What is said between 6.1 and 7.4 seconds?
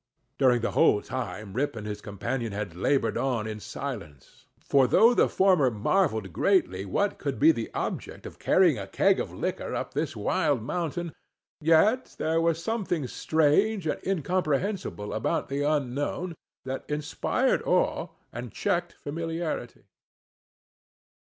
greatly what could